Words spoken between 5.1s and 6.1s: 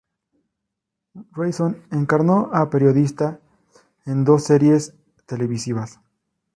televisivas.